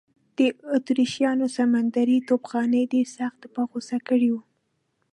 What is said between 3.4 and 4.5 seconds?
په غوسه کړی و.